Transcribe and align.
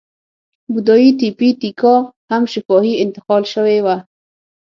بودایي 0.71 1.09
تیپي 1.19 1.49
تیکا 1.61 1.95
هم 2.31 2.43
شفاهي 2.53 2.93
انتقال 3.03 3.43
شوې 3.53 3.79
وه. 3.85 3.97